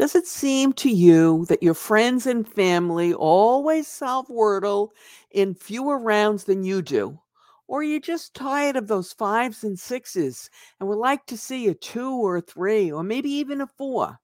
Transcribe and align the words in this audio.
Does 0.00 0.14
it 0.14 0.26
seem 0.26 0.72
to 0.72 0.88
you 0.88 1.44
that 1.50 1.62
your 1.62 1.74
friends 1.74 2.26
and 2.26 2.48
family 2.48 3.12
always 3.12 3.86
solve 3.86 4.28
Wordle 4.28 4.88
in 5.30 5.54
fewer 5.54 5.98
rounds 5.98 6.44
than 6.44 6.64
you 6.64 6.80
do? 6.80 7.20
Or 7.68 7.80
are 7.80 7.82
you 7.82 8.00
just 8.00 8.32
tired 8.32 8.76
of 8.76 8.88
those 8.88 9.12
fives 9.12 9.62
and 9.62 9.78
sixes 9.78 10.48
and 10.80 10.88
would 10.88 10.96
like 10.96 11.26
to 11.26 11.36
see 11.36 11.68
a 11.68 11.74
two 11.74 12.14
or 12.14 12.38
a 12.38 12.40
three 12.40 12.90
or 12.90 13.02
maybe 13.02 13.28
even 13.28 13.60
a 13.60 13.66
four? 13.66 14.18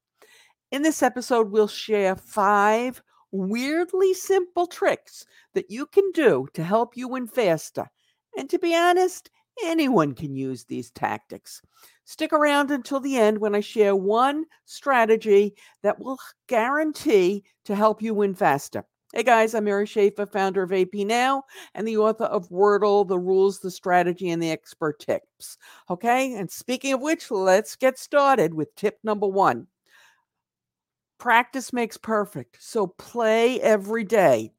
In 0.72 0.80
this 0.80 1.02
episode, 1.02 1.50
we'll 1.50 1.68
share 1.68 2.16
five 2.16 3.02
weirdly 3.30 4.14
simple 4.14 4.66
tricks 4.66 5.26
that 5.52 5.70
you 5.70 5.84
can 5.84 6.10
do 6.12 6.48
to 6.54 6.64
help 6.64 6.96
you 6.96 7.06
win 7.06 7.26
faster. 7.26 7.90
And 8.38 8.48
to 8.48 8.58
be 8.58 8.74
honest, 8.74 9.30
anyone 9.64 10.14
can 10.14 10.34
use 10.36 10.64
these 10.64 10.90
tactics. 10.90 11.62
Stick 12.04 12.32
around 12.32 12.70
until 12.70 13.00
the 13.00 13.16
end 13.16 13.38
when 13.38 13.54
I 13.54 13.60
share 13.60 13.96
one 13.96 14.44
strategy 14.64 15.54
that 15.82 15.98
will 15.98 16.18
guarantee 16.46 17.44
to 17.64 17.74
help 17.74 18.02
you 18.02 18.14
win 18.14 18.34
faster. 18.34 18.84
Hey 19.12 19.22
guys, 19.22 19.54
I'm 19.54 19.64
Mary 19.64 19.86
Schaefer, 19.86 20.26
founder 20.26 20.62
of 20.62 20.72
AP 20.72 20.92
Now 20.94 21.44
and 21.74 21.86
the 21.86 21.96
author 21.96 22.24
of 22.24 22.48
Wordle, 22.48 23.06
The 23.06 23.18
Rules, 23.18 23.60
the 23.60 23.70
Strategy, 23.70 24.30
and 24.30 24.42
the 24.42 24.50
Expert 24.50 24.98
Tips. 24.98 25.58
Okay, 25.88 26.34
and 26.34 26.50
speaking 26.50 26.92
of 26.92 27.00
which, 27.00 27.30
let's 27.30 27.76
get 27.76 27.98
started 27.98 28.52
with 28.52 28.74
tip 28.74 28.98
number 29.04 29.26
one. 29.26 29.68
Practice 31.18 31.72
makes 31.72 31.96
perfect. 31.96 32.58
So 32.60 32.88
play 32.88 33.60
every 33.60 34.04
day. 34.04 34.52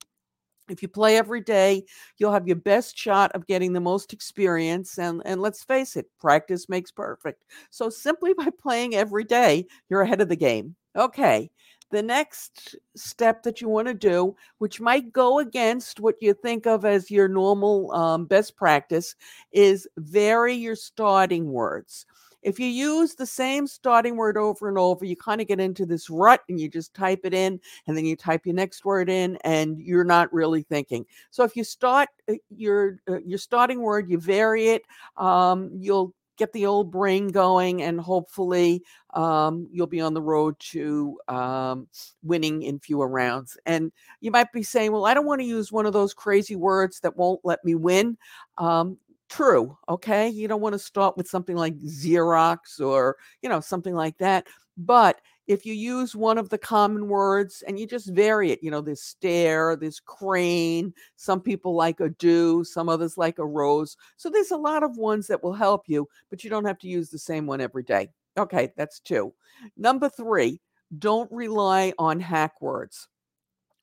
If 0.69 0.81
you 0.81 0.87
play 0.87 1.17
every 1.17 1.41
day, 1.41 1.85
you'll 2.17 2.33
have 2.33 2.47
your 2.47 2.57
best 2.57 2.97
shot 2.97 3.31
of 3.33 3.47
getting 3.47 3.73
the 3.73 3.79
most 3.79 4.13
experience. 4.13 4.97
And, 4.97 5.21
and 5.25 5.41
let's 5.41 5.63
face 5.63 5.95
it, 5.95 6.07
practice 6.19 6.69
makes 6.69 6.91
perfect. 6.91 7.43
So 7.69 7.89
simply 7.89 8.33
by 8.37 8.49
playing 8.61 8.95
every 8.95 9.23
day, 9.23 9.65
you're 9.89 10.01
ahead 10.01 10.21
of 10.21 10.29
the 10.29 10.35
game. 10.35 10.75
Okay. 10.95 11.49
The 11.89 12.03
next 12.03 12.75
step 12.97 13.43
that 13.43 13.61
you 13.61 13.69
want 13.69 13.87
to 13.87 13.93
do, 13.93 14.35
which 14.57 14.81
might 14.81 15.13
go 15.13 15.39
against 15.39 16.01
what 16.01 16.15
you 16.19 16.33
think 16.33 16.67
of 16.67 16.83
as 16.83 17.09
your 17.09 17.29
normal 17.29 17.93
um, 17.93 18.25
best 18.25 18.57
practice, 18.57 19.15
is 19.53 19.87
vary 19.97 20.53
your 20.53 20.75
starting 20.75 21.49
words 21.49 22.05
if 22.47 22.61
you 22.61 22.67
use 22.67 23.13
the 23.13 23.25
same 23.25 23.67
starting 23.67 24.15
word 24.15 24.37
over 24.37 24.69
and 24.69 24.77
over, 24.77 25.03
you 25.03 25.17
kind 25.17 25.41
of 25.41 25.47
get 25.47 25.59
into 25.59 25.85
this 25.85 26.09
rut 26.09 26.39
and 26.47 26.57
you 26.57 26.69
just 26.69 26.93
type 26.93 27.19
it 27.25 27.33
in 27.33 27.59
and 27.85 27.97
then 27.97 28.05
you 28.05 28.15
type 28.15 28.45
your 28.45 28.55
next 28.55 28.85
word 28.85 29.09
in 29.09 29.37
and 29.43 29.77
you're 29.81 30.05
not 30.05 30.31
really 30.31 30.63
thinking. 30.63 31.05
So 31.29 31.43
if 31.43 31.57
you 31.57 31.65
start 31.65 32.07
uh, 32.29 32.35
your 32.49 32.99
uh, 33.09 33.19
your 33.25 33.37
starting 33.37 33.81
word, 33.81 34.09
you 34.09 34.17
vary 34.17 34.69
it, 34.69 34.83
um, 35.17 35.71
you'll 35.73 36.15
get 36.37 36.53
the 36.53 36.65
old 36.65 36.89
brain 36.89 37.27
going 37.27 37.81
and 37.81 37.99
hopefully 37.99 38.81
um, 39.13 39.67
you'll 39.69 39.85
be 39.85 39.99
on 39.99 40.13
the 40.13 40.21
road 40.21 40.57
to 40.59 41.19
um, 41.27 41.87
winning 42.23 42.61
in 42.61 42.79
fewer 42.79 43.09
rounds 43.09 43.57
and 43.65 43.91
you 44.21 44.29
might 44.29 44.51
be 44.53 44.61
saying 44.61 44.91
well 44.91 45.07
i 45.07 45.15
don't 45.15 45.25
want 45.25 45.41
to 45.41 45.47
use 45.47 45.71
one 45.71 45.87
of 45.87 45.93
those 45.93 46.13
crazy 46.13 46.55
words 46.55 46.99
that 46.99 47.17
won't 47.17 47.39
let 47.43 47.65
me 47.65 47.73
win 47.73 48.15
um, 48.59 48.97
true 49.29 49.77
okay? 49.89 50.29
You 50.29 50.47
don't 50.47 50.61
want 50.61 50.73
to 50.73 50.79
start 50.79 51.17
with 51.17 51.27
something 51.27 51.55
like 51.55 51.77
xerox 51.79 52.79
or 52.79 53.17
you 53.41 53.49
know 53.49 53.59
something 53.59 53.95
like 53.95 54.17
that 54.17 54.47
but 54.77 55.21
if 55.47 55.65
you 55.65 55.73
use 55.73 56.15
one 56.15 56.37
of 56.37 56.49
the 56.49 56.57
common 56.57 57.07
words 57.07 57.63
and 57.67 57.79
you 57.79 57.87
just 57.87 58.09
vary 58.13 58.51
it 58.51 58.59
you 58.61 58.69
know 58.69 58.81
this 58.81 59.03
stare 59.03 59.75
this 59.75 59.99
crane 59.99 60.93
some 61.15 61.41
people 61.41 61.73
like 61.75 61.99
adieu 61.99 62.63
some 62.63 62.89
others 62.89 63.17
like 63.17 63.39
arose 63.39 63.97
so 64.17 64.29
there's 64.29 64.51
a 64.51 64.57
lot 64.57 64.83
of 64.83 64.97
ones 64.97 65.27
that 65.27 65.43
will 65.43 65.53
help 65.53 65.83
you 65.87 66.07
but 66.29 66.43
you 66.43 66.49
don't 66.49 66.65
have 66.65 66.77
to 66.77 66.87
use 66.87 67.09
the 67.09 67.17
same 67.17 67.45
one 67.45 67.61
every 67.61 67.83
day 67.83 68.07
okay 68.37 68.71
that's 68.77 68.99
two. 68.99 69.33
Number 69.75 70.09
three 70.09 70.61
don't 70.99 71.31
rely 71.31 71.93
on 71.97 72.19
hack 72.19 72.61
words 72.61 73.07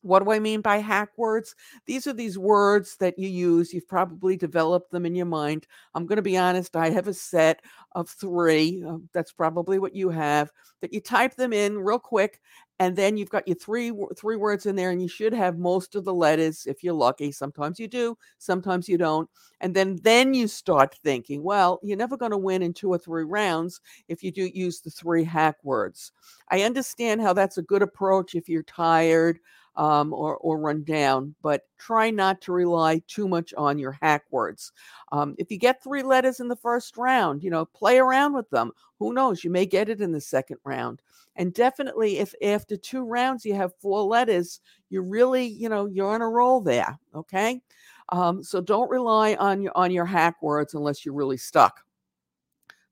what 0.05 0.22
do 0.22 0.30
I 0.30 0.38
mean 0.38 0.60
by 0.60 0.77
hack 0.78 1.10
words? 1.16 1.55
These 1.86 2.06
are 2.06 2.12
these 2.12 2.38
words 2.38 2.97
that 2.98 3.19
you 3.19 3.28
use. 3.28 3.72
You've 3.72 3.89
probably 3.89 4.36
developed 4.36 4.90
them 4.90 5.06
in 5.06 5.14
your 5.14 5.27
mind. 5.27 5.67
I'm 5.95 6.06
going 6.06 6.17
to 6.17 6.23
be 6.23 6.36
honest, 6.36 6.77
I 6.77 6.90
have 6.90 7.08
a 7.08 7.14
set 7.14 7.62
of 7.92 8.08
three. 8.11 8.84
Uh, 8.86 8.98
that's 9.12 9.33
probably 9.33 9.78
what 9.78 9.95
you 9.95 10.11
have. 10.11 10.51
That 10.83 10.92
you 10.92 11.01
type 11.01 11.34
them 11.36 11.55
in 11.55 11.78
real 11.78 11.98
quick, 11.98 12.40
and 12.78 12.95
then 12.95 13.17
you've 13.17 13.30
got 13.30 13.48
your 13.48 13.56
three 13.56 13.92
three 14.17 14.36
words 14.36 14.67
in 14.67 14.77
there, 14.77 14.90
and 14.90 15.01
you 15.01 15.08
should 15.08 15.33
have 15.33 15.58
most 15.58 15.95
of 15.95 16.05
the 16.05 16.12
letters 16.12 16.67
if 16.67 16.84
you're 16.84 16.92
lucky. 16.92 17.33
Sometimes 17.33 17.80
you 17.80 17.89
do, 17.89 18.18
sometimes 18.39 18.89
you 18.89 18.98
don't. 18.98 19.30
And 19.62 19.74
then 19.74 19.98
then 20.02 20.34
you 20.34 20.48
start 20.48 20.95
thinking, 21.02 21.42
well, 21.42 21.80
you're 21.83 21.96
never 21.96 22.18
going 22.18 22.33
to 22.33 22.36
win 22.39 22.62
in 22.62 22.74
two 22.74 22.90
or 22.90 22.98
three 22.98 23.24
rounds 23.24 23.80
if 24.08 24.23
you 24.23 24.30
do 24.30 24.51
use 24.52 24.80
the 24.80 24.90
three 24.90 25.24
hack 25.24 25.57
words. 25.62 26.12
I 26.51 26.62
understand 26.62 27.23
how 27.23 27.33
that's 27.33 27.57
a 27.57 27.62
good 27.62 27.80
approach 27.83 28.34
if 28.34 28.48
you're 28.48 28.64
tired 28.64 29.39
um, 29.77 30.12
or, 30.12 30.36
or 30.39 30.58
run 30.58 30.85
down, 30.85 31.35
but 31.42 31.62
try 31.79 32.11
not 32.11 32.40
to 32.42 32.52
rely 32.52 33.02
too 33.07 33.29
much 33.29 33.52
on 33.55 33.79
your 33.79 33.92
hack 34.01 34.24
words. 34.30 34.73
Um, 35.12 35.35
if 35.39 35.51
you 35.51 35.58
get 35.58 35.83
three 35.83 36.02
letters 36.02 36.40
in 36.40 36.48
the 36.48 36.57
first 36.57 36.96
round, 36.96 37.42
you 37.42 37.51
know, 37.51 37.64
play 37.64 37.98
around 37.98 38.34
with 38.34 38.48
them. 38.51 38.73
Who 38.98 39.13
knows? 39.13 39.45
You 39.45 39.51
may 39.51 39.67
get 39.67 39.89
it 39.89 40.01
in 40.01 40.13
the 40.13 40.20
second 40.20 40.58
round. 40.64 41.02
And 41.36 41.52
definitely, 41.52 42.18
if 42.18 42.33
after 42.42 42.77
two 42.77 43.05
rounds 43.05 43.45
you 43.45 43.55
have 43.55 43.73
four 43.80 44.02
letters, 44.02 44.61
you're 44.89 45.02
really, 45.02 45.45
you 45.46 45.68
know, 45.68 45.86
you're 45.86 46.14
on 46.14 46.23
a 46.23 46.29
roll 46.29 46.61
there. 46.61 46.96
Okay. 47.14 47.61
Um, 48.11 48.42
so 48.42 48.61
don't 48.61 48.90
rely 48.90 49.34
on 49.34 49.63
your 49.63 49.73
on 49.74 49.90
your 49.90 50.05
hack 50.05 50.42
words 50.42 50.74
unless 50.74 51.05
you're 51.05 51.14
really 51.14 51.36
stuck. 51.36 51.80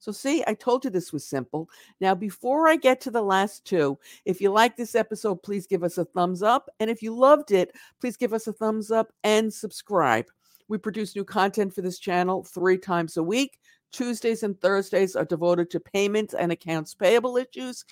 So, 0.03 0.11
see, 0.11 0.43
I 0.49 0.55
told 0.55 0.85
you 0.85 0.91
this 0.91 1.13
was 1.13 1.25
simple. 1.25 1.71
Now, 2.01 2.13
before 2.13 2.67
I 2.67 2.75
get 2.75 3.01
to 3.03 3.11
the 3.13 3.23
last 3.23 3.65
two, 3.65 3.97
if 4.25 4.41
you 4.41 4.51
like 4.51 4.77
this 4.77 4.97
episode, 4.97 5.45
please 5.45 5.65
give 5.65 5.85
us 5.85 5.97
a 5.97 6.05
thumbs 6.05 6.43
up. 6.43 6.69
And 6.81 6.91
if 6.91 7.05
you 7.05 7.15
loved 7.15 7.53
it, 7.53 7.71
please 8.01 8.17
give 8.17 8.33
us 8.33 8.49
a 8.49 8.53
thumbs 8.53 8.91
up 8.91 9.13
and 9.23 9.55
subscribe. 9.55 10.27
We 10.67 10.77
produce 10.77 11.15
new 11.15 11.25
content 11.25 11.73
for 11.73 11.83
this 11.83 12.01
channel 12.01 12.43
three 12.43 12.79
times 12.79 13.17
a 13.17 13.23
week. 13.23 13.61
Tuesdays 13.93 14.43
and 14.43 14.61
Thursdays 14.61 15.15
are 15.15 15.25
devoted 15.25 15.71
to 15.71 15.79
payments 15.79 16.35
and 16.35 16.51
accounts 16.51 16.97
payable 16.97 17.37
issues, 17.37 17.85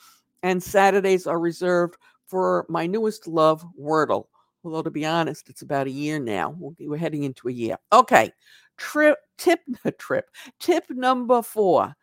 and 0.42 0.60
Saturdays 0.60 1.28
are 1.28 1.38
reserved 1.38 1.96
for 2.26 2.66
my 2.68 2.88
newest 2.88 3.28
love, 3.28 3.64
Wordle. 3.80 4.26
Although, 4.64 4.82
to 4.82 4.90
be 4.90 5.06
honest, 5.06 5.48
it's 5.48 5.62
about 5.62 5.86
a 5.86 5.92
year 5.92 6.18
now. 6.18 6.56
We're 6.58 6.98
heading 6.98 7.22
into 7.22 7.46
a 7.46 7.52
year. 7.52 7.76
Okay. 7.92 8.32
Trip, 8.78 9.18
tip, 9.38 9.60
trip, 9.98 10.28
tip 10.58 10.90
number 10.90 11.40
four 11.40 11.94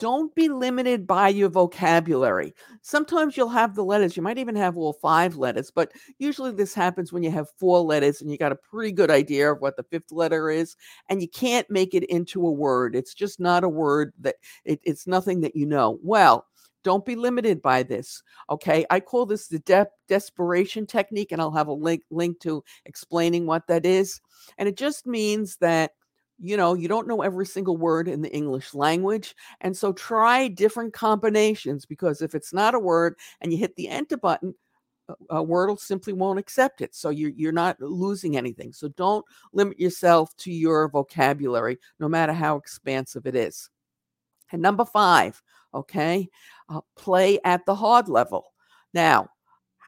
don't 0.00 0.34
be 0.34 0.48
limited 0.48 1.06
by 1.06 1.28
your 1.28 1.50
vocabulary. 1.50 2.54
Sometimes 2.82 3.36
you'll 3.36 3.48
have 3.50 3.74
the 3.74 3.84
letters, 3.84 4.16
you 4.16 4.22
might 4.22 4.38
even 4.38 4.56
have 4.56 4.76
all 4.76 4.94
five 4.94 5.36
letters, 5.36 5.70
but 5.70 5.92
usually 6.18 6.50
this 6.50 6.74
happens 6.74 7.12
when 7.12 7.22
you 7.22 7.30
have 7.30 7.50
four 7.58 7.80
letters 7.80 8.20
and 8.20 8.30
you 8.30 8.38
got 8.38 8.50
a 8.50 8.56
pretty 8.56 8.90
good 8.90 9.10
idea 9.10 9.52
of 9.52 9.60
what 9.60 9.76
the 9.76 9.84
fifth 9.84 10.10
letter 10.10 10.50
is, 10.50 10.74
and 11.08 11.22
you 11.22 11.28
can't 11.28 11.70
make 11.70 11.94
it 11.94 12.04
into 12.04 12.44
a 12.44 12.50
word. 12.50 12.96
It's 12.96 13.14
just 13.14 13.38
not 13.38 13.62
a 13.62 13.68
word 13.68 14.12
that 14.20 14.36
it, 14.64 14.80
it's 14.82 15.06
nothing 15.06 15.42
that 15.42 15.54
you 15.54 15.66
know. 15.66 15.98
Well, 16.02 16.46
don't 16.82 17.04
be 17.04 17.14
limited 17.14 17.60
by 17.60 17.82
this. 17.82 18.22
Okay. 18.48 18.86
I 18.88 19.00
call 19.00 19.26
this 19.26 19.48
the 19.48 19.58
de- 19.60 19.86
desperation 20.08 20.86
technique, 20.86 21.30
and 21.30 21.40
I'll 21.40 21.50
have 21.50 21.68
a 21.68 21.72
link 21.72 22.04
link 22.10 22.40
to 22.40 22.64
explaining 22.86 23.44
what 23.44 23.66
that 23.66 23.84
is. 23.84 24.18
And 24.56 24.66
it 24.66 24.78
just 24.78 25.06
means 25.06 25.56
that 25.60 25.92
you 26.40 26.56
know, 26.56 26.74
you 26.74 26.88
don't 26.88 27.06
know 27.06 27.22
every 27.22 27.46
single 27.46 27.76
word 27.76 28.08
in 28.08 28.22
the 28.22 28.32
English 28.32 28.74
language. 28.74 29.34
And 29.60 29.76
so 29.76 29.92
try 29.92 30.48
different 30.48 30.92
combinations 30.92 31.84
because 31.84 32.22
if 32.22 32.34
it's 32.34 32.52
not 32.52 32.74
a 32.74 32.78
word 32.78 33.16
and 33.40 33.52
you 33.52 33.58
hit 33.58 33.76
the 33.76 33.88
enter 33.88 34.16
button, 34.16 34.54
a 35.28 35.44
Wordle 35.44 35.78
simply 35.78 36.12
won't 36.12 36.38
accept 36.38 36.80
it. 36.80 36.94
So 36.94 37.10
you're, 37.10 37.30
you're 37.30 37.52
not 37.52 37.80
losing 37.80 38.36
anything. 38.36 38.72
So 38.72 38.88
don't 38.88 39.24
limit 39.52 39.78
yourself 39.78 40.34
to 40.38 40.52
your 40.52 40.88
vocabulary, 40.88 41.78
no 41.98 42.08
matter 42.08 42.32
how 42.32 42.56
expansive 42.56 43.26
it 43.26 43.34
is. 43.34 43.68
And 44.52 44.62
number 44.62 44.84
five, 44.84 45.42
okay, 45.74 46.28
uh, 46.68 46.80
play 46.96 47.38
at 47.44 47.66
the 47.66 47.74
hard 47.74 48.08
level. 48.08 48.52
Now, 48.94 49.28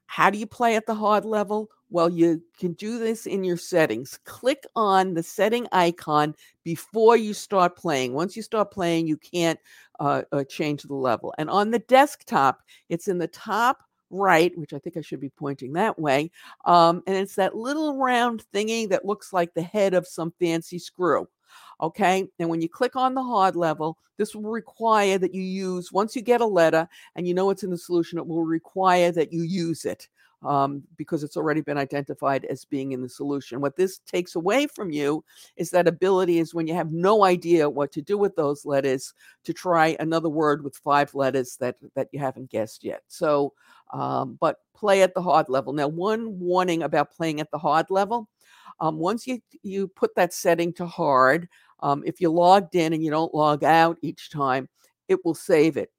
how 0.06 0.30
do 0.30 0.38
you 0.38 0.46
play 0.46 0.76
at 0.76 0.86
the 0.86 0.94
hard 0.94 1.24
level? 1.24 1.68
Well, 1.92 2.08
you 2.08 2.42
can 2.58 2.72
do 2.72 2.98
this 2.98 3.26
in 3.26 3.44
your 3.44 3.58
settings. 3.58 4.18
Click 4.24 4.64
on 4.74 5.12
the 5.12 5.22
setting 5.22 5.66
icon 5.72 6.34
before 6.64 7.18
you 7.18 7.34
start 7.34 7.76
playing. 7.76 8.14
Once 8.14 8.34
you 8.34 8.40
start 8.42 8.70
playing, 8.70 9.06
you 9.06 9.18
can't 9.18 9.60
uh, 10.00 10.22
uh, 10.32 10.44
change 10.44 10.84
the 10.84 10.94
level. 10.94 11.34
And 11.36 11.50
on 11.50 11.70
the 11.70 11.80
desktop, 11.80 12.62
it's 12.88 13.08
in 13.08 13.18
the 13.18 13.28
top 13.28 13.82
right, 14.08 14.56
which 14.56 14.72
I 14.72 14.78
think 14.78 14.96
I 14.96 15.02
should 15.02 15.20
be 15.20 15.28
pointing 15.28 15.74
that 15.74 15.98
way. 15.98 16.30
Um, 16.64 17.02
and 17.06 17.14
it's 17.14 17.34
that 17.34 17.56
little 17.56 17.98
round 17.98 18.42
thingy 18.54 18.88
that 18.88 19.04
looks 19.04 19.34
like 19.34 19.52
the 19.52 19.62
head 19.62 19.92
of 19.92 20.06
some 20.06 20.32
fancy 20.40 20.78
screw. 20.78 21.28
Okay. 21.82 22.28
And 22.38 22.48
when 22.48 22.60
you 22.62 22.68
click 22.68 22.94
on 22.96 23.14
the 23.14 23.22
hard 23.22 23.56
level, 23.56 23.98
this 24.16 24.34
will 24.34 24.50
require 24.50 25.18
that 25.18 25.34
you 25.34 25.42
use, 25.42 25.92
once 25.92 26.14
you 26.14 26.22
get 26.22 26.40
a 26.40 26.46
letter 26.46 26.88
and 27.16 27.26
you 27.26 27.34
know 27.34 27.50
it's 27.50 27.64
in 27.64 27.70
the 27.70 27.78
solution, 27.78 28.18
it 28.18 28.26
will 28.26 28.44
require 28.44 29.10
that 29.12 29.32
you 29.32 29.42
use 29.42 29.84
it. 29.84 30.08
um, 30.44 30.82
because 30.96 31.22
it's 31.22 31.36
already 31.36 31.60
been 31.60 31.78
identified 31.78 32.44
as 32.46 32.64
being 32.64 32.92
in 32.92 33.00
the 33.00 33.08
solution. 33.08 33.60
What 33.60 33.76
this 33.76 33.98
takes 33.98 34.34
away 34.34 34.66
from 34.66 34.90
you 34.90 35.24
is 35.56 35.70
that 35.70 35.86
ability 35.86 36.38
is 36.40 36.52
when 36.54 36.66
you 36.66 36.74
have 36.74 36.90
no 36.92 37.24
idea 37.24 37.70
what 37.70 37.92
to 37.92 38.02
do 38.02 38.18
with 38.18 38.34
those 38.34 38.64
letters 38.66 39.14
to 39.44 39.52
try 39.52 39.96
another 40.00 40.28
word 40.28 40.64
with 40.64 40.76
five 40.76 41.14
letters 41.14 41.56
that 41.58 41.76
that 41.94 42.08
you 42.12 42.18
haven't 42.18 42.50
guessed 42.50 42.82
yet. 42.82 43.02
So, 43.08 43.52
um, 43.92 44.36
but 44.40 44.56
play 44.74 45.02
at 45.02 45.14
the 45.14 45.22
hard 45.22 45.48
level. 45.48 45.72
Now, 45.72 45.86
one 45.88 46.38
warning 46.40 46.82
about 46.82 47.12
playing 47.12 47.40
at 47.40 47.50
the 47.52 47.58
hard 47.58 47.86
level: 47.90 48.28
um, 48.80 48.98
once 48.98 49.26
you 49.26 49.40
you 49.62 49.88
put 49.88 50.14
that 50.16 50.32
setting 50.32 50.72
to 50.74 50.86
hard, 50.86 51.48
um, 51.82 52.02
if 52.06 52.20
you 52.20 52.30
logged 52.30 52.74
in 52.74 52.92
and 52.92 53.04
you 53.04 53.10
don't 53.10 53.34
log 53.34 53.64
out 53.64 53.98
each 54.02 54.30
time, 54.30 54.68
it 55.08 55.24
will 55.24 55.34
save 55.34 55.76
it. 55.76 55.90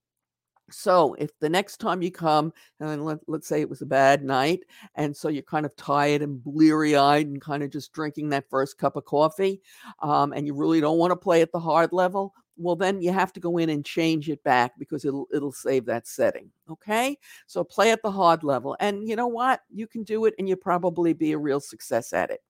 So 0.71 1.13
if 1.19 1.29
the 1.39 1.49
next 1.49 1.77
time 1.77 2.01
you 2.01 2.09
come, 2.09 2.53
and 2.79 3.05
let, 3.05 3.19
let's 3.27 3.47
say 3.47 3.61
it 3.61 3.69
was 3.69 3.81
a 3.81 3.85
bad 3.85 4.23
night, 4.23 4.61
and 4.95 5.15
so 5.15 5.27
you're 5.27 5.43
kind 5.43 5.65
of 5.65 5.75
tired 5.75 6.21
and 6.21 6.43
bleary 6.43 6.95
eyed 6.95 7.27
and 7.27 7.41
kind 7.41 7.63
of 7.63 7.69
just 7.69 7.91
drinking 7.91 8.29
that 8.29 8.49
first 8.49 8.77
cup 8.77 8.95
of 8.95 9.05
coffee, 9.05 9.61
um, 10.01 10.33
and 10.33 10.47
you 10.47 10.55
really 10.55 10.81
don't 10.81 10.97
want 10.97 11.11
to 11.11 11.15
play 11.17 11.41
at 11.41 11.51
the 11.51 11.59
hard 11.59 11.91
level, 11.91 12.33
well, 12.55 12.75
then 12.75 13.01
you 13.01 13.11
have 13.11 13.33
to 13.33 13.39
go 13.39 13.57
in 13.57 13.69
and 13.69 13.85
change 13.85 14.29
it 14.29 14.43
back 14.43 14.73
because 14.77 15.05
it'll 15.05 15.27
it'll 15.33 15.51
save 15.51 15.85
that 15.85 16.07
setting. 16.07 16.49
Okay, 16.69 17.17
so 17.47 17.63
play 17.63 17.91
at 17.91 18.01
the 18.01 18.11
hard 18.11 18.43
level, 18.43 18.75
and 18.79 19.07
you 19.07 19.15
know 19.15 19.27
what? 19.27 19.61
You 19.69 19.87
can 19.87 20.03
do 20.03 20.25
it, 20.25 20.33
and 20.37 20.47
you'll 20.47 20.57
probably 20.57 21.13
be 21.13 21.33
a 21.33 21.37
real 21.37 21.59
success 21.59 22.13
at 22.13 22.29
it. 22.31 22.41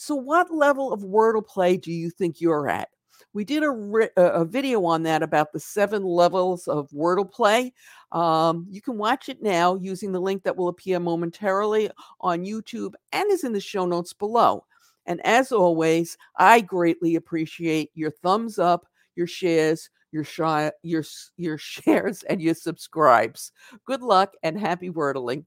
So, 0.00 0.14
what 0.14 0.54
level 0.54 0.92
of 0.92 1.00
Wordle 1.00 1.44
play 1.44 1.76
do 1.76 1.90
you 1.90 2.08
think 2.08 2.40
you're 2.40 2.68
at? 2.68 2.88
We 3.32 3.44
did 3.44 3.64
a, 3.64 4.08
a 4.16 4.44
video 4.44 4.84
on 4.84 5.02
that 5.02 5.24
about 5.24 5.52
the 5.52 5.58
seven 5.58 6.04
levels 6.04 6.68
of 6.68 6.88
Wordle 6.90 7.28
play. 7.28 7.74
Um, 8.12 8.64
you 8.70 8.80
can 8.80 8.96
watch 8.96 9.28
it 9.28 9.42
now 9.42 9.74
using 9.74 10.12
the 10.12 10.20
link 10.20 10.44
that 10.44 10.56
will 10.56 10.68
appear 10.68 11.00
momentarily 11.00 11.90
on 12.20 12.44
YouTube 12.44 12.92
and 13.10 13.28
is 13.32 13.42
in 13.42 13.52
the 13.52 13.60
show 13.60 13.86
notes 13.86 14.12
below. 14.12 14.64
And 15.06 15.20
as 15.26 15.50
always, 15.50 16.16
I 16.36 16.60
greatly 16.60 17.16
appreciate 17.16 17.90
your 17.94 18.12
thumbs 18.12 18.60
up, 18.60 18.86
your 19.16 19.26
shares, 19.26 19.90
your 20.12 20.24
your 20.84 21.02
your 21.36 21.58
shares, 21.58 22.22
and 22.22 22.40
your 22.40 22.54
subscribes. 22.54 23.50
Good 23.84 24.02
luck 24.02 24.34
and 24.44 24.60
happy 24.60 24.90
wordling. 24.90 25.44